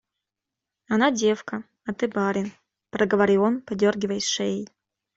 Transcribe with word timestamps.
Она 0.89 1.11
девка, 1.11 1.61
а 1.85 1.93
ты 1.93 2.07
барин,— 2.07 2.51
проговорил 2.89 3.43
он, 3.43 3.61
подергиваясь 3.61 4.25
шеей. 4.25 4.67